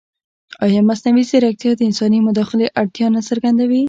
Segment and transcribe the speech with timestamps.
[0.65, 3.79] ایا مصنوعي ځیرکتیا د انساني مداخلې اړتیا نه څرګندوي؟